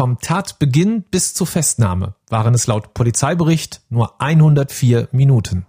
vom 0.00 0.18
Tatbeginn 0.18 1.02
bis 1.10 1.34
zur 1.34 1.46
Festnahme 1.46 2.14
waren 2.30 2.54
es 2.54 2.66
laut 2.66 2.94
Polizeibericht 2.94 3.82
nur 3.90 4.18
104 4.18 5.08
Minuten. 5.12 5.66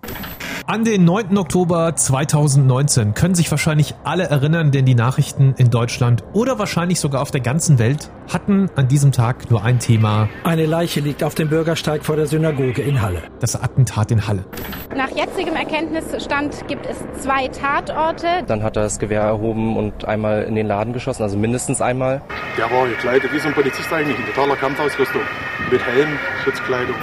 An 0.71 0.85
den 0.85 1.03
9. 1.03 1.37
Oktober 1.37 1.97
2019 1.97 3.13
können 3.13 3.35
sich 3.35 3.51
wahrscheinlich 3.51 3.93
alle 4.05 4.29
erinnern, 4.29 4.71
denn 4.71 4.85
die 4.85 4.95
Nachrichten 4.95 5.53
in 5.57 5.69
Deutschland 5.69 6.23
oder 6.31 6.59
wahrscheinlich 6.59 7.01
sogar 7.01 7.21
auf 7.21 7.29
der 7.29 7.41
ganzen 7.41 7.77
Welt 7.77 8.09
hatten 8.31 8.69
an 8.77 8.87
diesem 8.87 9.11
Tag 9.11 9.51
nur 9.51 9.65
ein 9.65 9.79
Thema. 9.79 10.29
Eine 10.45 10.65
Leiche 10.65 11.01
liegt 11.01 11.25
auf 11.25 11.35
dem 11.35 11.49
Bürgersteig 11.49 12.05
vor 12.05 12.15
der 12.15 12.25
Synagoge 12.25 12.83
in 12.83 13.01
Halle. 13.01 13.21
Das 13.41 13.61
Attentat 13.61 14.11
in 14.11 14.25
Halle. 14.25 14.45
Nach 14.95 15.09
jetzigem 15.09 15.57
Erkenntnisstand 15.57 16.65
gibt 16.69 16.85
es 16.85 16.99
zwei 17.21 17.49
Tatorte. 17.49 18.27
Dann 18.47 18.63
hat 18.63 18.77
er 18.77 18.83
das 18.83 18.97
Gewehr 18.97 19.23
erhoben 19.23 19.75
und 19.75 20.05
einmal 20.05 20.43
in 20.43 20.55
den 20.55 20.67
Laden 20.67 20.93
geschossen, 20.93 21.23
also 21.23 21.37
mindestens 21.37 21.81
einmal. 21.81 22.21
Der 22.57 22.71
war 22.71 22.87
gekleidet 22.87 23.33
wie 23.33 23.39
so 23.39 23.49
ein 23.49 23.53
Polizist 23.53 23.91
eigentlich, 23.91 24.17
in 24.17 24.25
totaler 24.25 24.55
Kampfausrüstung, 24.55 25.23
mit 25.69 25.85
Helm, 25.85 26.17
Schutzkleidung. 26.45 26.95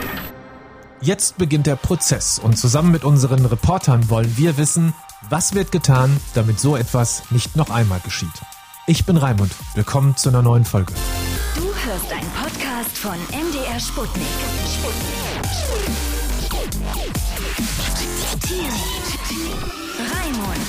Jetzt 1.01 1.39
beginnt 1.39 1.69
der 1.69 1.77
Prozess 1.77 2.41
und 2.41 2.59
zusammen 2.59 2.91
mit 2.91 3.05
unseren 3.05 3.47
Reportern 3.47 4.11
wollen 4.11 4.37
wir 4.37 4.57
wissen, 4.57 4.95
was 5.31 5.55
wird 5.55 5.71
getan, 5.71 6.17
damit 6.35 6.59
so 6.59 6.77
etwas 6.77 7.31
nicht 7.31 7.55
noch 7.55 7.71
einmal 7.71 8.01
geschieht. 8.01 8.29
Ich 8.89 9.07
bin 9.07 9.17
Raimund. 9.17 9.53
Willkommen 9.75 10.17
zu 10.17 10.29
einer 10.29 10.43
neuen 10.43 10.65
Folge. 10.65 10.93
Du 11.55 11.63
hörst 11.63 12.13
einen 12.13 12.29
Podcast 12.31 12.99
von 12.99 13.15
MDR 13.31 13.79
Sputnik. 13.79 14.27
Raimund. 19.99 20.69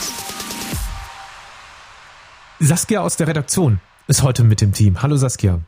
Saskia 2.59 3.01
aus 3.01 3.17
der 3.17 3.27
Redaktion 3.27 3.79
ist 4.07 4.21
heute 4.21 4.43
mit 4.43 4.61
dem 4.61 4.73
Team. 4.73 5.01
Hallo 5.01 5.15
Saskia. 5.15 5.61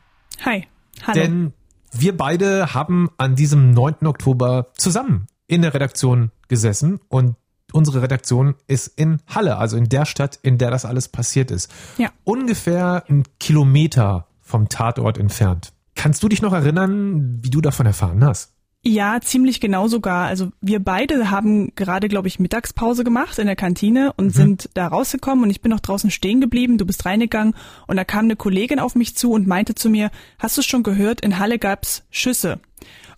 Hi. 0.44 0.68
Hallo. 1.04 1.20
Denn 1.20 1.52
wir 1.92 2.16
beide 2.16 2.74
haben 2.74 3.10
an 3.18 3.36
diesem 3.36 3.72
9. 3.72 4.06
Oktober 4.06 4.68
zusammen 4.76 5.26
in 5.46 5.62
der 5.62 5.74
Redaktion 5.74 6.30
gesessen 6.48 7.00
und 7.08 7.36
unsere 7.72 8.02
Redaktion 8.02 8.54
ist 8.66 8.86
in 8.86 9.18
Halle, 9.26 9.56
also 9.56 9.76
in 9.76 9.88
der 9.88 10.04
Stadt, 10.04 10.38
in 10.42 10.58
der 10.58 10.70
das 10.70 10.84
alles 10.84 11.08
passiert 11.08 11.50
ist. 11.50 11.70
Ja. 11.98 12.10
Ungefähr 12.24 13.04
einen 13.08 13.24
Kilometer 13.38 14.26
vom 14.40 14.68
Tatort 14.68 15.18
entfernt. 15.18 15.72
Kannst 15.94 16.22
du 16.22 16.28
dich 16.28 16.42
noch 16.42 16.52
erinnern, 16.52 17.38
wie 17.42 17.50
du 17.50 17.60
davon 17.60 17.86
erfahren 17.86 18.24
hast? 18.24 18.51
Ja, 18.84 19.20
ziemlich 19.20 19.60
genau 19.60 19.86
sogar. 19.86 20.26
Also 20.26 20.50
wir 20.60 20.80
beide 20.80 21.30
haben 21.30 21.72
gerade, 21.76 22.08
glaube 22.08 22.26
ich, 22.26 22.40
Mittagspause 22.40 23.04
gemacht 23.04 23.38
in 23.38 23.46
der 23.46 23.54
Kantine 23.54 24.12
und 24.16 24.26
mhm. 24.26 24.30
sind 24.30 24.70
da 24.74 24.88
rausgekommen 24.88 25.44
und 25.44 25.50
ich 25.50 25.60
bin 25.60 25.70
noch 25.70 25.78
draußen 25.78 26.10
stehen 26.10 26.40
geblieben. 26.40 26.78
Du 26.78 26.84
bist 26.84 27.04
reingegangen 27.06 27.54
und 27.86 27.96
da 27.96 28.04
kam 28.04 28.24
eine 28.24 28.34
Kollegin 28.34 28.80
auf 28.80 28.96
mich 28.96 29.16
zu 29.16 29.30
und 29.30 29.46
meinte 29.46 29.76
zu 29.76 29.88
mir, 29.88 30.10
hast 30.40 30.58
du 30.58 30.62
schon 30.62 30.82
gehört, 30.82 31.20
in 31.20 31.38
Halle 31.38 31.60
gab's 31.60 32.02
Schüsse. 32.10 32.58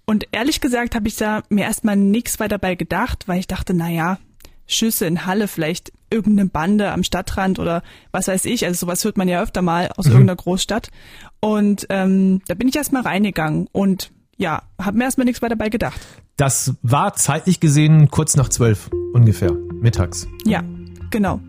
Und 0.05 0.27
ehrlich 0.33 0.61
gesagt 0.61 0.95
habe 0.95 1.09
ich 1.09 1.17
da 1.17 1.43
mir 1.49 1.65
erstmal 1.65 1.97
nichts 1.97 2.39
weiter 2.41 2.59
dabei 2.59 2.75
gedacht, 2.75 3.27
weil 3.27 3.39
ich 3.39 3.47
dachte, 3.47 3.73
na 3.73 3.89
ja, 3.89 4.19
Schüsse 4.67 5.07
in 5.07 5.25
Halle, 5.25 5.49
vielleicht 5.49 5.93
irgendeine 6.11 6.49
Bande 6.49 6.93
am 6.93 7.05
Stadtrand 7.05 7.59
oder 7.59 7.83
was 8.13 8.29
weiß 8.29 8.45
ich. 8.45 8.67
Also 8.67 8.87
sowas 8.87 9.03
hört 9.05 9.17
man 9.17 9.29
ja 9.29 9.43
öfter 9.43 9.63
mal 9.63 9.91
aus 9.97 10.07
mhm. 10.07 10.13
irgendeiner 10.13 10.37
Großstadt. 10.37 10.91
Und 11.41 11.87
ähm, 11.89 12.43
da 12.49 12.55
bin 12.55 12.69
ich 12.69 12.77
erstmal 12.77 13.03
reingegangen 13.03 13.67
und 13.73 14.11
ja, 14.37 14.63
habe 14.81 14.99
mir 14.99 15.05
erstmal 15.05 15.25
nichts 15.25 15.43
weiter 15.43 15.57
dabei 15.57 15.69
gedacht. 15.69 16.01
Das 16.37 16.75
war 16.83 17.15
zeitlich 17.15 17.61
gesehen 17.61 18.11
kurz 18.11 18.37
nach 18.37 18.49
zwölf 18.49 18.91
ungefähr, 19.13 19.53
mittags. 19.53 20.27
Ja, 20.45 20.63
genau. 21.11 21.41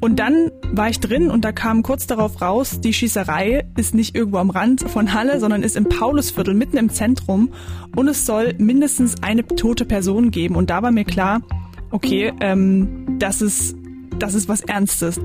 Und 0.00 0.18
dann 0.18 0.50
war 0.72 0.88
ich 0.88 0.98
drin 0.98 1.30
und 1.30 1.44
da 1.44 1.52
kam 1.52 1.82
kurz 1.82 2.06
darauf 2.06 2.40
raus, 2.40 2.80
die 2.80 2.94
Schießerei 2.94 3.66
ist 3.76 3.94
nicht 3.94 4.14
irgendwo 4.16 4.38
am 4.38 4.48
Rand 4.48 4.80
von 4.80 5.12
Halle, 5.12 5.38
sondern 5.40 5.62
ist 5.62 5.76
im 5.76 5.90
Paulusviertel, 5.90 6.54
mitten 6.54 6.78
im 6.78 6.88
Zentrum. 6.88 7.50
Und 7.94 8.08
es 8.08 8.24
soll 8.24 8.54
mindestens 8.56 9.22
eine 9.22 9.46
tote 9.46 9.84
Person 9.84 10.30
geben. 10.30 10.56
Und 10.56 10.70
da 10.70 10.82
war 10.82 10.90
mir 10.90 11.04
klar, 11.04 11.42
okay, 11.90 12.32
ähm, 12.40 13.18
das 13.18 13.42
ist, 13.42 13.76
das 14.18 14.32
ist 14.32 14.48
was 14.48 14.62
Ernstes. 14.62 15.20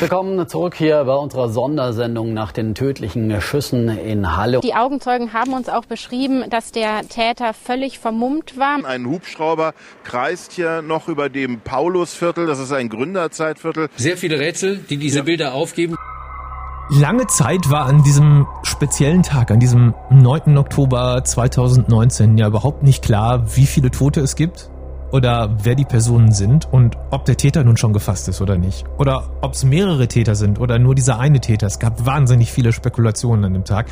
Willkommen 0.00 0.46
zurück 0.46 0.76
hier 0.76 1.02
bei 1.04 1.14
unserer 1.16 1.48
Sondersendung 1.48 2.32
nach 2.32 2.52
den 2.52 2.76
tödlichen 2.76 3.40
Schüssen 3.40 3.88
in 3.88 4.36
Halle. 4.36 4.60
Die 4.60 4.76
Augenzeugen 4.76 5.32
haben 5.32 5.52
uns 5.52 5.68
auch 5.68 5.86
beschrieben, 5.86 6.44
dass 6.50 6.70
der 6.70 7.08
Täter 7.08 7.52
völlig 7.52 7.98
vermummt 7.98 8.56
war. 8.56 8.84
Ein 8.84 9.06
Hubschrauber 9.06 9.74
kreist 10.04 10.52
hier 10.52 10.82
noch 10.82 11.08
über 11.08 11.28
dem 11.28 11.62
Paulusviertel, 11.62 12.46
das 12.46 12.60
ist 12.60 12.70
ein 12.70 12.90
Gründerzeitviertel. 12.90 13.88
Sehr 13.96 14.16
viele 14.16 14.38
Rätsel, 14.38 14.76
die 14.76 14.98
diese 14.98 15.18
ja. 15.18 15.24
Bilder 15.24 15.54
aufgeben. 15.54 15.96
Lange 16.90 17.26
Zeit 17.26 17.68
war 17.68 17.86
an 17.86 18.04
diesem 18.04 18.46
speziellen 18.62 19.24
Tag, 19.24 19.50
an 19.50 19.58
diesem 19.58 19.94
9. 20.10 20.58
Oktober 20.58 21.24
2019 21.24 22.38
ja 22.38 22.46
überhaupt 22.46 22.84
nicht 22.84 23.02
klar, 23.02 23.56
wie 23.56 23.66
viele 23.66 23.90
Tote 23.90 24.20
es 24.20 24.36
gibt 24.36 24.70
oder 25.10 25.56
wer 25.62 25.74
die 25.74 25.84
Personen 25.84 26.32
sind 26.32 26.70
und 26.72 26.96
ob 27.10 27.24
der 27.24 27.36
Täter 27.36 27.64
nun 27.64 27.76
schon 27.76 27.92
gefasst 27.92 28.28
ist 28.28 28.40
oder 28.40 28.58
nicht. 28.58 28.84
Oder 28.98 29.30
ob 29.40 29.54
es 29.54 29.64
mehrere 29.64 30.08
Täter 30.08 30.34
sind 30.34 30.60
oder 30.60 30.78
nur 30.78 30.94
dieser 30.94 31.18
eine 31.18 31.40
Täter. 31.40 31.66
Es 31.66 31.78
gab 31.78 32.04
wahnsinnig 32.04 32.52
viele 32.52 32.72
Spekulationen 32.72 33.44
an 33.44 33.52
dem 33.52 33.64
Tag. 33.64 33.86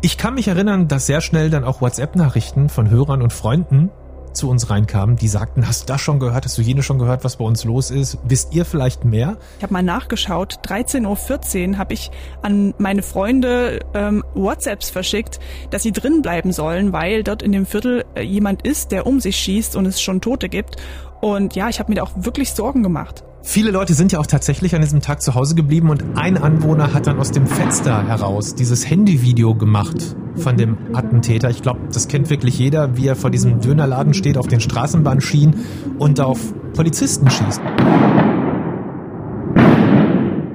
Ich 0.00 0.18
kann 0.18 0.34
mich 0.34 0.48
erinnern, 0.48 0.88
dass 0.88 1.06
sehr 1.06 1.20
schnell 1.20 1.50
dann 1.50 1.64
auch 1.64 1.80
WhatsApp-Nachrichten 1.80 2.68
von 2.68 2.90
Hörern 2.90 3.22
und 3.22 3.32
Freunden 3.32 3.90
zu 4.36 4.48
uns 4.48 4.70
reinkamen, 4.70 5.16
die 5.16 5.28
sagten, 5.28 5.66
hast 5.66 5.82
du 5.82 5.86
das 5.86 6.00
schon 6.00 6.20
gehört, 6.20 6.44
hast 6.44 6.56
du 6.58 6.62
jene 6.62 6.82
schon 6.82 6.98
gehört, 6.98 7.24
was 7.24 7.36
bei 7.36 7.44
uns 7.44 7.64
los 7.64 7.90
ist? 7.90 8.18
Wisst 8.24 8.54
ihr 8.54 8.64
vielleicht 8.64 9.04
mehr? 9.04 9.38
Ich 9.58 9.62
habe 9.62 9.72
mal 9.72 9.82
nachgeschaut, 9.82 10.60
13.14 10.66 11.70
Uhr 11.70 11.78
habe 11.78 11.94
ich 11.94 12.10
an 12.42 12.74
meine 12.78 13.02
Freunde 13.02 13.80
ähm, 13.94 14.22
WhatsApps 14.34 14.90
verschickt, 14.90 15.40
dass 15.70 15.82
sie 15.82 15.92
drin 15.92 16.22
bleiben 16.22 16.52
sollen, 16.52 16.92
weil 16.92 17.22
dort 17.22 17.42
in 17.42 17.52
dem 17.52 17.66
Viertel 17.66 18.04
äh, 18.14 18.22
jemand 18.22 18.66
ist, 18.66 18.92
der 18.92 19.06
um 19.06 19.20
sich 19.20 19.36
schießt 19.36 19.76
und 19.76 19.86
es 19.86 20.00
schon 20.00 20.20
Tote 20.20 20.48
gibt. 20.48 20.76
Und 21.20 21.56
ja, 21.56 21.68
ich 21.68 21.80
habe 21.80 21.90
mir 21.90 21.96
da 21.96 22.02
auch 22.02 22.12
wirklich 22.14 22.52
Sorgen 22.52 22.82
gemacht. 22.82 23.24
Viele 23.48 23.70
Leute 23.70 23.94
sind 23.94 24.10
ja 24.10 24.18
auch 24.18 24.26
tatsächlich 24.26 24.74
an 24.74 24.80
diesem 24.80 25.00
Tag 25.00 25.22
zu 25.22 25.36
Hause 25.36 25.54
geblieben 25.54 25.88
und 25.88 26.04
ein 26.16 26.36
Anwohner 26.36 26.92
hat 26.92 27.06
dann 27.06 27.20
aus 27.20 27.30
dem 27.30 27.46
Fenster 27.46 28.04
heraus 28.06 28.56
dieses 28.56 28.90
Handyvideo 28.90 29.54
gemacht 29.54 30.16
von 30.34 30.56
dem 30.56 30.76
Attentäter. 30.94 31.48
Ich 31.48 31.62
glaube, 31.62 31.78
das 31.92 32.08
kennt 32.08 32.28
wirklich 32.28 32.58
jeder, 32.58 32.96
wie 32.96 33.06
er 33.06 33.14
vor 33.14 33.30
diesem 33.30 33.60
Dönerladen 33.60 34.14
steht, 34.14 34.36
auf 34.36 34.48
den 34.48 34.58
Straßenbahnschienen 34.58 35.64
und 35.96 36.18
auf 36.20 36.40
Polizisten 36.74 37.30
schießt. 37.30 37.60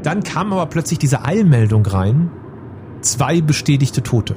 Dann 0.03 0.23
kam 0.23 0.51
aber 0.51 0.65
plötzlich 0.65 0.99
diese 0.99 1.23
Eilmeldung 1.23 1.85
rein. 1.85 2.29
Zwei 2.99 3.39
bestätigte 3.39 4.03
Tote. 4.03 4.35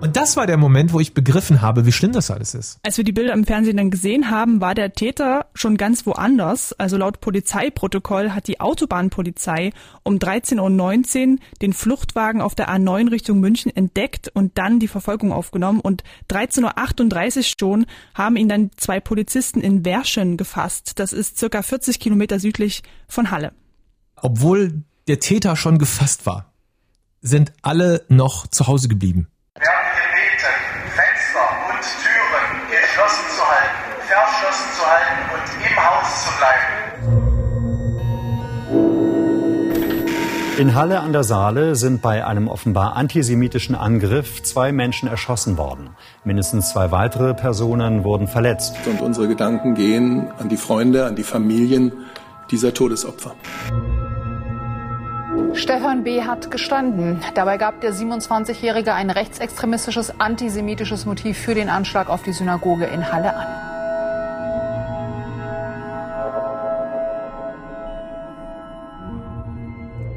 Und 0.00 0.16
das 0.16 0.36
war 0.36 0.46
der 0.46 0.56
Moment, 0.56 0.92
wo 0.92 1.00
ich 1.00 1.12
begriffen 1.12 1.60
habe, 1.60 1.84
wie 1.84 1.90
schlimm 1.90 2.12
das 2.12 2.30
alles 2.30 2.54
ist. 2.54 2.78
Als 2.84 2.96
wir 2.96 3.04
die 3.04 3.12
Bilder 3.12 3.32
im 3.32 3.44
Fernsehen 3.44 3.76
dann 3.76 3.90
gesehen 3.90 4.30
haben, 4.30 4.60
war 4.60 4.76
der 4.76 4.92
Täter 4.92 5.46
schon 5.54 5.76
ganz 5.76 6.06
woanders. 6.06 6.72
Also 6.74 6.96
laut 6.96 7.20
Polizeiprotokoll 7.20 8.30
hat 8.30 8.46
die 8.46 8.60
Autobahnpolizei 8.60 9.72
um 10.04 10.18
13.19 10.18 11.32
Uhr 11.32 11.38
den 11.60 11.72
Fluchtwagen 11.72 12.40
auf 12.40 12.54
der 12.54 12.70
A9 12.70 13.10
Richtung 13.10 13.40
München 13.40 13.74
entdeckt 13.74 14.28
und 14.32 14.56
dann 14.56 14.78
die 14.78 14.86
Verfolgung 14.86 15.32
aufgenommen. 15.32 15.80
Und 15.80 16.04
13.38 16.30 17.36
Uhr 17.36 17.42
schon 17.58 17.86
haben 18.14 18.36
ihn 18.36 18.48
dann 18.48 18.70
zwei 18.76 19.00
Polizisten 19.00 19.60
in 19.60 19.84
Werschen 19.84 20.36
gefasst. 20.36 21.00
Das 21.00 21.12
ist 21.12 21.38
circa 21.38 21.62
40 21.62 21.98
Kilometer 21.98 22.38
südlich 22.38 22.84
von 23.08 23.32
Halle. 23.32 23.52
Obwohl 24.14 24.84
der 25.08 25.18
Täter 25.18 25.56
schon 25.56 25.78
gefasst 25.78 26.24
war, 26.24 26.52
sind 27.20 27.52
alle 27.62 28.04
noch 28.08 28.46
zu 28.46 28.68
Hause 28.68 28.86
geblieben 28.86 29.26
verschlossen 34.58 34.70
zu 34.74 34.82
halten 34.86 35.18
und 35.34 35.46
im 35.64 35.76
Haus 35.76 36.24
zu 36.24 36.30
bleiben. 36.38 36.64
In 40.58 40.74
Halle 40.74 41.00
an 41.00 41.12
der 41.12 41.22
Saale 41.22 41.76
sind 41.76 42.02
bei 42.02 42.26
einem 42.26 42.48
offenbar 42.48 42.96
antisemitischen 42.96 43.76
Angriff 43.76 44.42
zwei 44.42 44.72
Menschen 44.72 45.08
erschossen 45.08 45.56
worden. 45.56 45.90
Mindestens 46.24 46.70
zwei 46.70 46.90
weitere 46.90 47.32
Personen 47.32 48.02
wurden 48.02 48.26
verletzt. 48.26 48.74
Und 48.86 49.00
unsere 49.00 49.28
Gedanken 49.28 49.74
gehen 49.74 50.32
an 50.36 50.48
die 50.48 50.56
Freunde, 50.56 51.06
an 51.06 51.14
die 51.14 51.22
Familien 51.22 51.92
dieser 52.50 52.74
Todesopfer. 52.74 53.36
Stefan 55.52 56.02
B. 56.02 56.22
hat 56.22 56.50
gestanden. 56.50 57.20
Dabei 57.34 57.56
gab 57.56 57.80
der 57.80 57.92
27-Jährige 57.92 58.94
ein 58.94 59.10
rechtsextremistisches, 59.10 60.18
antisemitisches 60.18 61.06
Motiv 61.06 61.38
für 61.38 61.54
den 61.54 61.68
Anschlag 61.68 62.08
auf 62.08 62.24
die 62.24 62.32
Synagoge 62.32 62.86
in 62.86 63.12
Halle 63.12 63.36
an. 63.36 63.67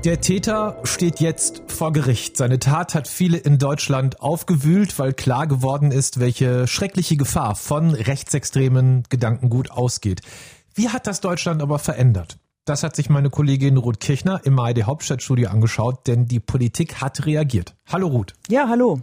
Der 0.04 0.20
Täter 0.20 0.80
steht 0.84 1.20
jetzt 1.20 1.62
vor 1.68 1.94
Gericht. 1.94 2.36
Seine 2.36 2.58
Tat 2.58 2.96
hat 2.96 3.08
viele 3.08 3.38
in 3.38 3.60
Deutschland 3.60 4.20
aufgewühlt, 4.20 4.98
weil 4.98 5.14
klar 5.14 5.46
geworden 5.46 5.92
ist, 5.92 6.20
welche 6.20 6.66
schreckliche 6.66 7.18
Gefahr 7.18 7.54
von 7.54 7.92
rechtsextremen 7.92 9.04
Gedankengut 9.10 9.70
ausgeht. 9.70 10.22
Wie 10.74 10.90
hat 10.90 11.06
das 11.06 11.22
Deutschland 11.22 11.62
aber 11.62 11.78
verändert? 11.78 12.40
Das 12.66 12.82
hat 12.82 12.96
sich 12.96 13.12
meine 13.12 13.30
Kollegin 13.30 13.78
Ruth 13.78 14.00
Kirchner 14.00 14.42
im 14.44 14.58
ARD 14.58 14.86
Hauptstadtstudio 14.86 15.50
angeschaut, 15.50 16.08
denn 16.08 16.26
die 16.26 16.40
Politik 16.40 16.96
hat 16.96 17.28
reagiert. 17.28 17.76
Hallo 17.88 18.08
Ruth. 18.08 18.34
Ja, 18.50 18.70
hallo. 18.70 19.02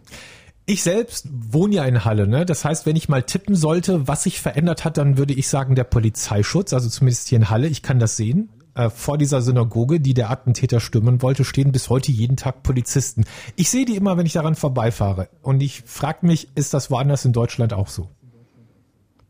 Ich 0.66 0.82
selbst 0.82 1.28
wohne 1.30 1.76
ja 1.76 1.84
in 1.84 2.04
Halle, 2.04 2.26
ne? 2.26 2.44
Das 2.44 2.64
heißt, 2.64 2.86
wenn 2.86 2.96
ich 2.96 3.08
mal 3.08 3.22
tippen 3.22 3.54
sollte, 3.54 4.08
was 4.08 4.24
sich 4.24 4.40
verändert 4.40 4.84
hat, 4.84 4.96
dann 4.96 5.16
würde 5.16 5.32
ich 5.32 5.46
sagen, 5.48 5.76
der 5.76 5.84
Polizeischutz, 5.84 6.72
also 6.72 6.88
zumindest 6.88 7.28
hier 7.28 7.38
in 7.38 7.50
Halle, 7.50 7.68
ich 7.68 7.82
kann 7.82 8.00
das 8.00 8.16
sehen. 8.16 8.50
Äh, 8.78 8.90
vor 8.90 9.19
dieser 9.19 9.42
Synagoge, 9.42 9.98
die 9.98 10.14
der 10.14 10.30
Attentäter 10.30 10.78
stürmen 10.78 11.20
wollte, 11.20 11.44
stehen 11.44 11.72
bis 11.72 11.90
heute 11.90 12.12
jeden 12.12 12.36
Tag 12.36 12.62
Polizisten. 12.62 13.25
Ich 13.56 13.70
sehe 13.70 13.84
die 13.84 13.96
immer, 13.96 14.16
wenn 14.16 14.25
ich 14.25 14.34
daran 14.34 14.54
vorbeifahre. 14.54 15.28
Und 15.42 15.60
ich 15.62 15.82
frage 15.84 16.25
mich, 16.25 16.48
ist 16.54 16.75
das 16.75 16.88
woanders 16.88 17.25
in 17.25 17.32
Deutschland 17.32 17.72
auch 17.72 17.88
so? 17.88 18.08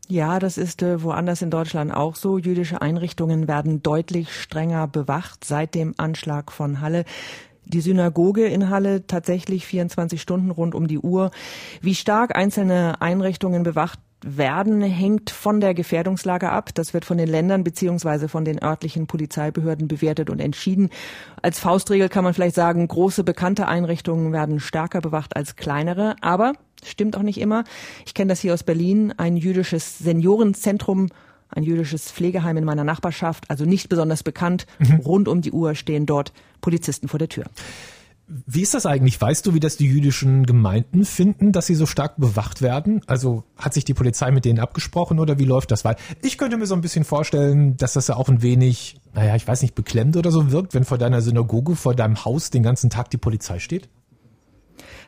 Ja, 0.07 0.37
das 0.37 0.59
ist 0.59 0.83
äh, 0.83 1.01
woanders 1.01 1.41
in 1.41 1.49
Deutschland 1.49 1.91
auch 1.91 2.15
so. 2.15 2.37
Jüdische 2.37 2.83
Einrichtungen 2.83 3.47
werden 3.47 3.81
deutlich 3.81 4.31
strenger 4.31 4.87
bewacht 4.87 5.43
seit 5.43 5.73
dem 5.73 5.95
Anschlag 5.97 6.51
von 6.51 6.79
Halle 6.79 7.03
die 7.65 7.81
Synagoge 7.81 8.45
in 8.45 8.69
Halle 8.69 9.05
tatsächlich 9.05 9.65
24 9.65 10.21
Stunden 10.21 10.49
rund 10.51 10.75
um 10.75 10.87
die 10.87 10.99
Uhr. 10.99 11.31
Wie 11.81 11.95
stark 11.95 12.35
einzelne 12.35 13.01
Einrichtungen 13.01 13.63
bewacht 13.63 13.99
werden, 14.23 14.81
hängt 14.81 15.29
von 15.29 15.61
der 15.61 15.73
Gefährdungslage 15.73 16.49
ab. 16.49 16.69
Das 16.73 16.93
wird 16.93 17.05
von 17.05 17.17
den 17.17 17.27
Ländern 17.27 17.63
beziehungsweise 17.63 18.27
von 18.27 18.45
den 18.45 18.61
örtlichen 18.61 19.07
Polizeibehörden 19.07 19.87
bewertet 19.87 20.29
und 20.29 20.39
entschieden. 20.39 20.89
Als 21.41 21.59
Faustregel 21.59 22.09
kann 22.09 22.23
man 22.23 22.33
vielleicht 22.33 22.55
sagen, 22.55 22.87
große 22.87 23.23
bekannte 23.23 23.67
Einrichtungen 23.67 24.33
werden 24.33 24.59
stärker 24.59 25.01
bewacht 25.01 25.35
als 25.35 25.55
kleinere. 25.55 26.15
Aber 26.21 26.53
stimmt 26.83 27.17
auch 27.17 27.23
nicht 27.23 27.39
immer. 27.39 27.63
Ich 28.05 28.13
kenne 28.13 28.29
das 28.29 28.41
hier 28.41 28.53
aus 28.53 28.63
Berlin, 28.63 29.13
ein 29.17 29.37
jüdisches 29.37 29.99
Seniorenzentrum 29.99 31.09
ein 31.51 31.63
jüdisches 31.63 32.11
Pflegeheim 32.11 32.57
in 32.57 32.63
meiner 32.63 32.83
Nachbarschaft, 32.83 33.49
also 33.49 33.65
nicht 33.65 33.89
besonders 33.89 34.23
bekannt. 34.23 34.65
Mhm. 34.77 34.95
Rund 34.97 35.27
um 35.27 35.41
die 35.41 35.51
Uhr 35.51 35.75
stehen 35.75 36.05
dort 36.05 36.31
Polizisten 36.61 37.07
vor 37.07 37.19
der 37.19 37.29
Tür. 37.29 37.45
Wie 38.45 38.61
ist 38.61 38.75
das 38.75 38.85
eigentlich? 38.85 39.19
Weißt 39.19 39.45
du, 39.45 39.55
wie 39.55 39.59
das 39.59 39.75
die 39.75 39.87
jüdischen 39.87 40.45
Gemeinden 40.45 41.03
finden, 41.03 41.51
dass 41.51 41.65
sie 41.65 41.73
so 41.73 41.87
stark 41.87 42.17
bewacht 42.17 42.61
werden? 42.61 43.01
Also 43.07 43.43
hat 43.57 43.73
sich 43.73 43.85
die 43.85 43.95
Polizei 43.95 44.29
mit 44.29 44.45
denen 44.45 44.59
abgesprochen 44.59 45.19
oder 45.19 45.39
wie 45.39 45.45
läuft 45.45 45.71
das? 45.71 45.83
Weil 45.83 45.95
ich 46.21 46.37
könnte 46.37 46.57
mir 46.57 46.67
so 46.67 46.75
ein 46.75 46.81
bisschen 46.81 47.05
vorstellen, 47.05 47.75
dass 47.77 47.93
das 47.93 48.07
ja 48.07 48.15
auch 48.17 48.29
ein 48.29 48.43
wenig, 48.43 49.01
naja, 49.13 49.35
ich 49.35 49.47
weiß 49.47 49.63
nicht, 49.63 49.73
beklemmt 49.73 50.15
oder 50.15 50.31
so 50.31 50.51
wirkt, 50.51 50.75
wenn 50.75 50.85
vor 50.85 50.99
deiner 50.99 51.21
Synagoge, 51.21 51.75
vor 51.75 51.95
deinem 51.95 52.23
Haus 52.23 52.51
den 52.51 52.61
ganzen 52.61 52.91
Tag 52.91 53.09
die 53.09 53.17
Polizei 53.17 53.57
steht. 53.57 53.89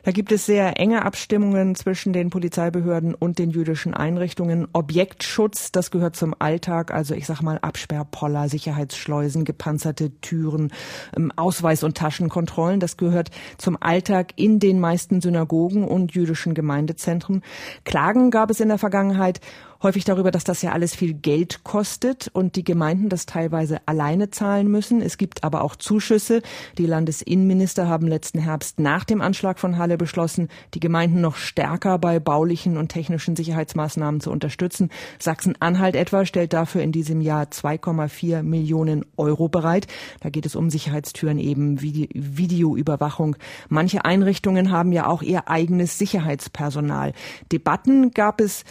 Da 0.04 0.10
gibt 0.10 0.32
es 0.32 0.46
sehr 0.46 0.80
enge 0.80 1.04
Abstimmungen 1.04 1.76
zwischen 1.76 2.12
den 2.12 2.30
Polizeibehörden 2.30 3.14
und 3.14 3.38
den 3.38 3.50
jüdischen 3.50 3.94
Einrichtungen. 3.94 4.66
Objektschutz, 4.72 5.70
das 5.70 5.92
gehört 5.92 6.16
zum 6.16 6.34
Alltag, 6.38 6.92
also 6.92 7.14
ich 7.14 7.26
sag 7.26 7.40
mal 7.40 7.58
Absperrpoller, 7.58 8.48
Sicherheitsschleusen, 8.48 9.44
gepanzerte 9.44 10.10
Türen, 10.20 10.72
ähm, 11.16 11.32
Ausweis- 11.36 11.84
und 11.84 11.96
Taschenkontrollen, 11.96 12.80
das 12.80 12.96
gehört 12.96 13.30
zum 13.58 13.80
Alltag 13.80 14.32
in 14.34 14.58
den 14.58 14.80
meisten 14.80 15.20
Synagogen 15.20 15.86
und 15.86 16.14
jüdischen 16.14 16.54
Gemeindezentren. 16.54 17.42
Klagen 17.84 18.32
gab 18.32 18.50
es 18.50 18.58
in 18.58 18.68
der 18.68 18.78
Vergangenheit 18.78 19.40
häufig 19.82 20.04
darüber, 20.04 20.30
dass 20.30 20.44
das 20.44 20.62
ja 20.62 20.72
alles 20.72 20.94
viel 20.94 21.14
Geld 21.14 21.64
kostet 21.64 22.28
und 22.32 22.56
die 22.56 22.64
Gemeinden 22.64 23.08
das 23.08 23.26
teilweise 23.26 23.80
alleine 23.86 24.30
zahlen 24.30 24.68
müssen. 24.68 25.02
Es 25.02 25.18
gibt 25.18 25.44
aber 25.44 25.62
auch 25.62 25.76
Zuschüsse. 25.76 26.42
Die 26.78 26.86
Landesinnenminister 26.86 27.88
haben 27.88 28.06
letzten 28.06 28.38
Herbst 28.38 28.78
nach 28.78 29.04
dem 29.04 29.20
Anschlag 29.20 29.58
von 29.58 29.78
Halle 29.78 29.91
beschlossen, 29.96 30.48
die 30.74 30.80
Gemeinden 30.80 31.20
noch 31.20 31.36
stärker 31.36 31.98
bei 31.98 32.20
baulichen 32.20 32.76
und 32.76 32.88
technischen 32.88 33.36
Sicherheitsmaßnahmen 33.36 34.20
zu 34.20 34.30
unterstützen. 34.30 34.90
Sachsen-Anhalt 35.18 35.96
etwa 35.96 36.24
stellt 36.24 36.52
dafür 36.52 36.82
in 36.82 36.92
diesem 36.92 37.20
Jahr 37.20 37.44
2,4 37.44 38.42
Millionen 38.42 39.04
Euro 39.16 39.48
bereit. 39.48 39.86
Da 40.20 40.30
geht 40.30 40.46
es 40.46 40.56
um 40.56 40.70
Sicherheitstüren 40.70 41.38
eben, 41.38 41.80
Videoüberwachung. 41.80 43.36
Manche 43.68 44.04
Einrichtungen 44.04 44.70
haben 44.70 44.92
ja 44.92 45.06
auch 45.06 45.22
ihr 45.22 45.48
eigenes 45.48 45.98
Sicherheitspersonal. 45.98 47.12
Debatten 47.50 48.10
gab 48.10 48.40
es 48.40 48.64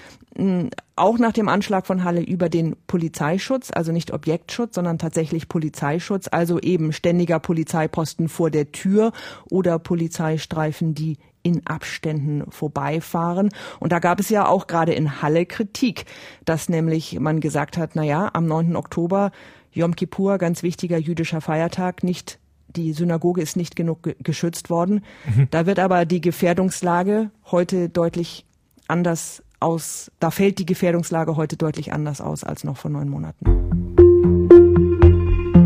auch 0.96 1.18
nach 1.18 1.34
dem 1.34 1.50
Anschlag 1.50 1.86
von 1.86 2.04
Halle 2.04 2.22
über 2.22 2.48
den 2.48 2.78
Polizeischutz, 2.88 3.70
also 3.74 3.92
nicht 3.92 4.14
Objektschutz, 4.14 4.76
sondern 4.76 4.98
tatsächlich 4.98 5.50
Polizeischutz, 5.50 6.30
also 6.32 6.60
eben 6.60 6.94
ständiger 6.94 7.40
Polizeiposten 7.40 8.30
vor 8.30 8.50
der 8.50 8.72
Tür 8.72 9.12
oder 9.50 9.78
Polizeistreifen, 9.78 10.94
die 10.94 11.18
in 11.44 11.66
Abständen 11.66 12.50
vorbeifahren. 12.50 13.50
Und 13.80 13.92
da 13.92 14.00
gab 14.00 14.20
es 14.20 14.30
ja 14.30 14.48
auch 14.48 14.68
gerade 14.68 14.94
in 14.94 15.22
Halle 15.22 15.46
Kritik, 15.46 16.06
dass 16.46 16.70
nämlich 16.70 17.20
man 17.20 17.42
gesagt 17.42 17.78
hat, 17.78 17.92
na 17.96 18.04
ja, 18.04 18.30
am 18.34 18.46
9. 18.46 18.76
Oktober 18.76 19.32
Yom 19.74 19.96
Kippur, 19.96 20.38
ganz 20.38 20.64
wichtiger 20.64 20.98
jüdischer 20.98 21.42
Feiertag, 21.42 22.04
nicht 22.04 22.40
die 22.68 22.94
Synagoge 22.94 23.42
ist 23.42 23.58
nicht 23.58 23.76
genug 23.76 24.16
geschützt 24.20 24.70
worden. 24.70 25.04
Mhm. 25.26 25.48
Da 25.52 25.66
wird 25.66 25.80
aber 25.80 26.06
die 26.06 26.22
Gefährdungslage 26.22 27.32
heute 27.52 27.90
deutlich 27.90 28.46
anders 28.88 29.44
aus, 29.62 30.12
da 30.20 30.32
fällt 30.32 30.60
die 30.60 30.66
Gefährdungslage 30.66 31.36
heute 31.36 31.58
deutlich 31.58 31.94
anders 31.94 32.22
aus 32.22 32.44
als 32.44 32.64
noch 32.64 32.78
vor 32.78 32.92
neun 32.92 33.10
Monaten. 33.10 33.46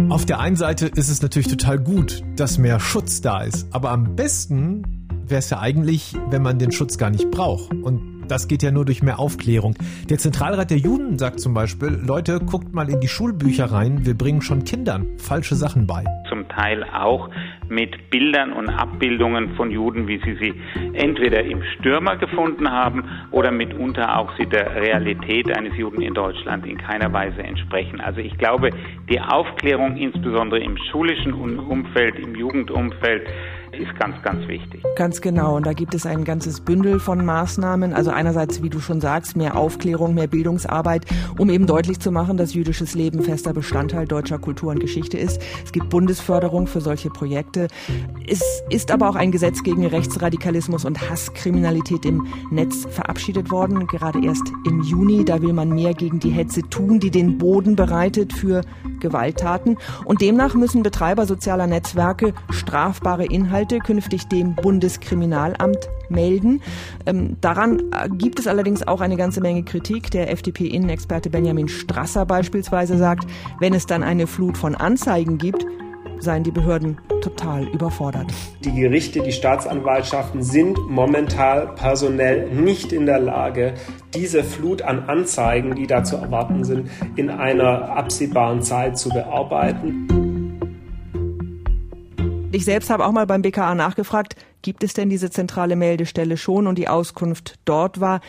Auf 0.09 0.25
der 0.25 0.39
einen 0.39 0.55
Seite 0.55 0.87
ist 0.87 1.09
es 1.09 1.21
natürlich 1.21 1.49
total 1.49 1.79
gut, 1.79 2.23
dass 2.35 2.57
mehr 2.57 2.79
Schutz 2.79 3.21
da 3.21 3.43
ist, 3.43 3.67
aber 3.71 3.91
am 3.91 4.15
besten 4.15 5.05
wäre 5.29 5.39
es 5.39 5.49
ja 5.49 5.59
eigentlich, 5.59 6.15
wenn 6.29 6.41
man 6.41 6.59
den 6.59 6.71
Schutz 6.71 6.97
gar 6.97 7.09
nicht 7.09 7.29
braucht. 7.31 7.73
Und 7.73 8.15
das 8.27 8.47
geht 8.47 8.63
ja 8.63 8.71
nur 8.71 8.85
durch 8.85 9.03
mehr 9.03 9.19
Aufklärung. 9.19 9.75
Der 10.09 10.17
Zentralrat 10.17 10.71
der 10.71 10.77
Juden 10.77 11.19
sagt 11.19 11.39
zum 11.39 11.53
Beispiel, 11.53 11.89
Leute, 11.89 12.39
guckt 12.39 12.73
mal 12.73 12.89
in 12.89 12.99
die 12.99 13.07
Schulbücher 13.07 13.71
rein, 13.71 14.05
wir 14.05 14.17
bringen 14.17 14.41
schon 14.41 14.63
Kindern 14.63 15.17
falsche 15.17 15.55
Sachen 15.55 15.85
bei. 15.85 16.03
Zum 16.29 16.47
Teil 16.49 16.83
auch 16.83 17.29
mit 17.69 18.09
Bildern 18.09 18.53
und 18.53 18.69
Abbildungen 18.69 19.55
von 19.55 19.71
Juden, 19.71 20.07
wie 20.07 20.19
sie 20.19 20.35
sie 20.35 20.53
entweder 20.93 21.43
im 21.43 21.63
Stürmer 21.75 22.15
gefunden 22.17 22.69
haben 22.69 23.03
oder 23.31 23.51
mitunter 23.51 24.17
auch 24.17 24.31
sie 24.37 24.45
der 24.45 24.75
Realität 24.75 25.55
eines 25.55 25.75
Juden 25.77 26.01
in 26.01 26.13
Deutschland 26.13 26.65
in 26.65 26.77
keiner 26.77 27.11
Weise 27.11 27.43
entsprechen. 27.43 28.01
Also 28.01 28.19
ich 28.19 28.37
glaube, 28.37 28.69
die 29.09 29.19
Aufklärung 29.19 29.97
insbesondere 29.97 30.59
im 30.59 30.77
schulischen 30.77 31.33
Umfeld, 31.33 32.19
im 32.19 32.35
Jugendumfeld, 32.35 33.27
ist 33.79 33.95
ganz, 33.99 34.21
ganz 34.21 34.47
wichtig. 34.47 34.83
Ganz 34.95 35.21
genau. 35.21 35.55
Und 35.55 35.65
da 35.65 35.73
gibt 35.73 35.93
es 35.93 36.05
ein 36.05 36.23
ganzes 36.23 36.61
Bündel 36.61 36.99
von 36.99 37.23
Maßnahmen. 37.25 37.93
Also 37.93 38.11
einerseits, 38.11 38.61
wie 38.61 38.69
du 38.69 38.79
schon 38.79 39.01
sagst, 39.01 39.35
mehr 39.35 39.55
Aufklärung, 39.55 40.13
mehr 40.13 40.27
Bildungsarbeit, 40.27 41.05
um 41.37 41.49
eben 41.49 41.67
deutlich 41.67 41.99
zu 41.99 42.11
machen, 42.11 42.37
dass 42.37 42.53
jüdisches 42.53 42.95
Leben 42.95 43.21
fester 43.21 43.53
Bestandteil 43.53 44.07
deutscher 44.07 44.39
Kultur 44.39 44.71
und 44.71 44.79
Geschichte 44.79 45.17
ist. 45.17 45.41
Es 45.63 45.71
gibt 45.71 45.89
Bundesförderung 45.89 46.67
für 46.67 46.81
solche 46.81 47.09
Projekte. 47.09 47.67
Es 48.27 48.41
ist 48.69 48.91
aber 48.91 49.09
auch 49.09 49.15
ein 49.15 49.31
Gesetz 49.31 49.63
gegen 49.63 49.85
Rechtsradikalismus 49.85 50.85
und 50.85 51.09
Hasskriminalität 51.09 52.05
im 52.05 52.27
Netz 52.51 52.85
verabschiedet 52.89 53.51
worden, 53.51 53.87
gerade 53.87 54.23
erst 54.23 54.51
im 54.65 54.81
Juni. 54.81 55.25
Da 55.25 55.41
will 55.41 55.53
man 55.53 55.69
mehr 55.69 55.93
gegen 55.93 56.19
die 56.19 56.31
Hetze 56.31 56.61
tun, 56.69 56.99
die 56.99 57.11
den 57.11 57.37
Boden 57.37 57.75
bereitet 57.75 58.33
für 58.33 58.61
Gewalttaten. 58.99 59.77
Und 60.05 60.21
demnach 60.21 60.55
müssen 60.55 60.83
Betreiber 60.83 61.25
sozialer 61.25 61.67
Netzwerke 61.67 62.33
strafbare 62.49 63.25
Inhalte 63.25 63.64
Inhalte 63.65 63.79
künftig 63.79 64.27
dem 64.27 64.53
Bundeskriminalamt 64.53 65.89
melden. 66.07 66.61
Ähm, 67.07 67.37
daran 67.41 67.79
äh, 67.91 68.09
gibt 68.09 68.39
es 68.39 68.45
allerdings 68.45 68.87
auch 68.87 69.01
eine 69.01 69.17
ganze 69.17 69.41
Menge 69.41 69.63
Kritik. 69.63 70.11
Der 70.11 70.31
FDP-Innenexperte 70.31 71.31
Benjamin 71.31 71.67
Strasser 71.67 72.27
beispielsweise 72.27 72.95
sagt, 72.97 73.25
wenn 73.59 73.73
es 73.73 73.87
dann 73.87 74.03
eine 74.03 74.27
Flut 74.27 74.55
von 74.55 74.75
Anzeigen 74.75 75.39
gibt, 75.39 75.65
seien 76.19 76.43
die 76.43 76.51
Behörden 76.51 76.99
total 77.21 77.67
überfordert. 77.69 78.31
Die 78.63 78.73
Gerichte, 78.73 79.21
die 79.21 79.31
Staatsanwaltschaften 79.31 80.43
sind 80.43 80.77
momentan 80.87 81.73
personell 81.73 82.51
nicht 82.51 82.93
in 82.93 83.07
der 83.07 83.19
Lage, 83.19 83.73
diese 84.13 84.43
Flut 84.43 84.83
an 84.83 85.09
Anzeigen, 85.09 85.73
die 85.73 85.87
da 85.87 86.03
zu 86.03 86.17
erwarten 86.17 86.63
sind, 86.63 86.89
in 87.15 87.31
einer 87.31 87.89
absehbaren 87.97 88.61
Zeit 88.61 88.99
zu 88.99 89.09
bearbeiten. 89.09 90.24
Ich 92.55 92.63
selbst 92.63 92.89
habe 92.89 93.05
auch 93.05 93.11
mal 93.11 93.27
beim 93.27 93.41
BKA 93.41 93.75
nachgefragt, 93.75 94.37
gibt 94.61 94.85
es 94.85 94.93
denn 94.93 95.09
diese 95.09 95.29
zentrale 95.29 95.75
Meldestelle 95.75 96.37
schon? 96.37 96.67
Und 96.67 96.77
die 96.77 96.87
Auskunft 96.87 97.55
dort 97.65 97.99
war, 97.99 98.21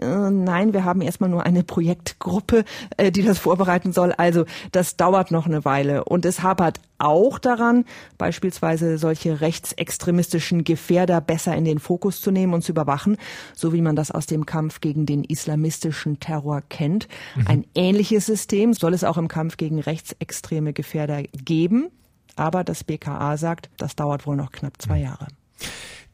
äh, 0.00 0.30
nein, 0.30 0.72
wir 0.72 0.84
haben 0.84 1.00
erstmal 1.00 1.30
nur 1.30 1.46
eine 1.46 1.62
Projektgruppe, 1.62 2.64
äh, 2.96 3.12
die 3.12 3.22
das 3.22 3.38
vorbereiten 3.38 3.92
soll. 3.92 4.12
Also 4.12 4.46
das 4.72 4.96
dauert 4.96 5.30
noch 5.30 5.46
eine 5.46 5.64
Weile. 5.64 6.02
Und 6.04 6.24
es 6.24 6.42
hapert 6.42 6.80
auch 6.98 7.38
daran, 7.38 7.84
beispielsweise 8.18 8.98
solche 8.98 9.40
rechtsextremistischen 9.40 10.64
Gefährder 10.64 11.20
besser 11.20 11.54
in 11.54 11.64
den 11.64 11.78
Fokus 11.78 12.20
zu 12.20 12.32
nehmen 12.32 12.54
und 12.54 12.62
zu 12.62 12.72
überwachen, 12.72 13.16
so 13.54 13.72
wie 13.72 13.80
man 13.80 13.94
das 13.94 14.10
aus 14.10 14.26
dem 14.26 14.44
Kampf 14.44 14.80
gegen 14.80 15.06
den 15.06 15.22
islamistischen 15.22 16.18
Terror 16.18 16.62
kennt. 16.68 17.06
Mhm. 17.36 17.46
Ein 17.46 17.64
ähnliches 17.76 18.26
System 18.26 18.74
soll 18.74 18.92
es 18.92 19.04
auch 19.04 19.18
im 19.18 19.28
Kampf 19.28 19.56
gegen 19.56 19.78
rechtsextreme 19.78 20.72
Gefährder 20.72 21.22
geben. 21.44 21.92
Aber 22.38 22.64
das 22.64 22.84
BKA 22.84 23.36
sagt, 23.36 23.70
das 23.76 23.96
dauert 23.96 24.26
wohl 24.26 24.36
noch 24.36 24.52
knapp 24.52 24.80
zwei 24.80 25.00
Jahre. 25.00 25.26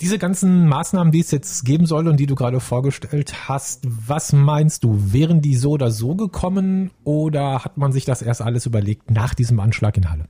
Diese 0.00 0.18
ganzen 0.18 0.66
Maßnahmen, 0.66 1.12
die 1.12 1.20
es 1.20 1.30
jetzt 1.30 1.64
geben 1.64 1.86
soll 1.86 2.08
und 2.08 2.18
die 2.18 2.26
du 2.26 2.34
gerade 2.34 2.60
vorgestellt 2.60 3.48
hast, 3.48 3.84
was 3.86 4.32
meinst 4.32 4.82
du? 4.82 5.12
Wären 5.12 5.40
die 5.40 5.54
so 5.54 5.70
oder 5.70 5.90
so 5.90 6.16
gekommen 6.16 6.90
oder 7.04 7.64
hat 7.64 7.76
man 7.76 7.92
sich 7.92 8.04
das 8.04 8.20
erst 8.20 8.42
alles 8.42 8.66
überlegt 8.66 9.10
nach 9.10 9.34
diesem 9.34 9.60
Anschlag 9.60 9.96
in 9.96 10.10
Halle? 10.10 10.28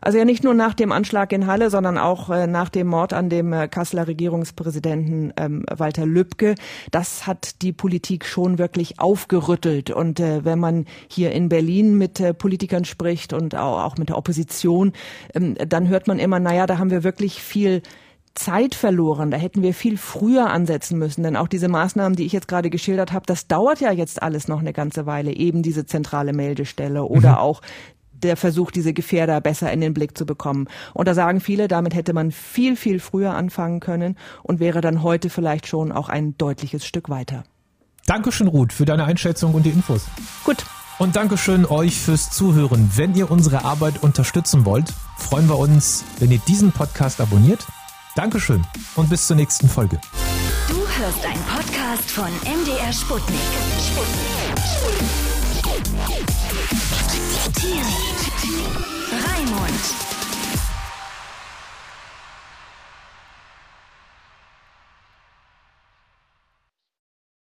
Also 0.00 0.18
ja 0.18 0.24
nicht 0.24 0.44
nur 0.44 0.54
nach 0.54 0.74
dem 0.74 0.92
Anschlag 0.92 1.32
in 1.32 1.46
Halle, 1.46 1.70
sondern 1.70 1.98
auch 1.98 2.30
äh, 2.30 2.46
nach 2.46 2.68
dem 2.68 2.86
Mord 2.86 3.12
an 3.12 3.28
dem 3.28 3.52
äh, 3.52 3.68
Kasseler 3.68 4.06
Regierungspräsidenten 4.06 5.32
ähm, 5.36 5.64
Walter 5.70 6.06
Lübcke. 6.06 6.54
Das 6.90 7.26
hat 7.26 7.62
die 7.62 7.72
Politik 7.72 8.24
schon 8.24 8.58
wirklich 8.58 8.98
aufgerüttelt. 8.98 9.90
Und 9.90 10.20
äh, 10.20 10.44
wenn 10.44 10.58
man 10.58 10.86
hier 11.08 11.32
in 11.32 11.48
Berlin 11.48 11.98
mit 11.98 12.20
äh, 12.20 12.34
Politikern 12.34 12.84
spricht 12.84 13.32
und 13.32 13.54
auch, 13.54 13.84
auch 13.84 13.96
mit 13.96 14.08
der 14.08 14.18
Opposition, 14.18 14.92
ähm, 15.34 15.54
dann 15.54 15.88
hört 15.88 16.06
man 16.06 16.18
immer, 16.18 16.40
naja, 16.40 16.66
da 16.66 16.78
haben 16.78 16.90
wir 16.90 17.04
wirklich 17.04 17.42
viel 17.42 17.82
Zeit 18.34 18.74
verloren. 18.74 19.30
Da 19.30 19.36
hätten 19.36 19.62
wir 19.62 19.74
viel 19.74 19.98
früher 19.98 20.50
ansetzen 20.50 20.98
müssen. 20.98 21.22
Denn 21.22 21.36
auch 21.36 21.48
diese 21.48 21.68
Maßnahmen, 21.68 22.16
die 22.16 22.24
ich 22.24 22.32
jetzt 22.32 22.48
gerade 22.48 22.70
geschildert 22.70 23.12
habe, 23.12 23.26
das 23.26 23.48
dauert 23.48 23.80
ja 23.80 23.92
jetzt 23.92 24.22
alles 24.22 24.48
noch 24.48 24.60
eine 24.60 24.72
ganze 24.72 25.04
Weile. 25.06 25.32
Eben 25.34 25.62
diese 25.62 25.84
zentrale 25.84 26.32
Meldestelle 26.32 27.04
oder 27.04 27.32
mhm. 27.32 27.38
auch 27.38 27.60
der 28.22 28.36
Versuch, 28.36 28.70
diese 28.70 28.92
Gefährder 28.92 29.40
besser 29.40 29.72
in 29.72 29.80
den 29.80 29.94
Blick 29.94 30.16
zu 30.16 30.26
bekommen. 30.26 30.68
Und 30.94 31.08
da 31.08 31.14
sagen 31.14 31.40
viele, 31.40 31.68
damit 31.68 31.94
hätte 31.94 32.12
man 32.12 32.30
viel, 32.30 32.76
viel 32.76 33.00
früher 33.00 33.34
anfangen 33.34 33.80
können 33.80 34.16
und 34.42 34.60
wäre 34.60 34.80
dann 34.80 35.02
heute 35.02 35.30
vielleicht 35.30 35.66
schon 35.66 35.92
auch 35.92 36.08
ein 36.08 36.36
deutliches 36.38 36.84
Stück 36.84 37.08
weiter. 37.08 37.44
Dankeschön, 38.06 38.48
Ruth, 38.48 38.72
für 38.72 38.84
deine 38.84 39.04
Einschätzung 39.04 39.54
und 39.54 39.64
die 39.64 39.70
Infos. 39.70 40.06
Gut. 40.44 40.64
Und 40.98 41.16
Dankeschön 41.16 41.64
euch 41.64 41.98
fürs 41.98 42.30
Zuhören. 42.30 42.90
Wenn 42.94 43.14
ihr 43.14 43.30
unsere 43.30 43.64
Arbeit 43.64 44.02
unterstützen 44.02 44.66
wollt, 44.66 44.92
freuen 45.16 45.48
wir 45.48 45.58
uns, 45.58 46.04
wenn 46.18 46.30
ihr 46.30 46.40
diesen 46.46 46.72
Podcast 46.72 47.20
abonniert. 47.22 47.66
Dankeschön 48.16 48.66
und 48.96 49.08
bis 49.08 49.26
zur 49.26 49.36
nächsten 49.36 49.68
Folge. 49.68 49.98
Du 50.68 50.74
hörst 50.74 51.24
einen 51.24 51.42
Podcast 51.44 52.10
von 52.10 52.28
MDR 52.44 52.92
Sputnik. 52.92 53.40
Sputnik. 53.78 54.58
Sputnik. 55.56 56.49
Raimund. 59.10 60.19